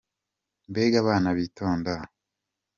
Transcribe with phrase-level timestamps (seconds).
[0.69, 1.93] Mbega abana bitonda!